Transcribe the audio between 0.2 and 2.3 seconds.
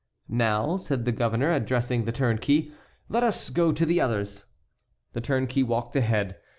"Now," said the governor, addressing the